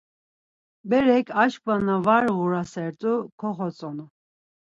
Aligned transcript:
Berek, 0.89 1.27
aşǩva 1.43 1.75
na 1.85 1.95
var 2.05 2.25
ğurasert̆u 2.37 3.13
koxvotzonu. 3.39 4.05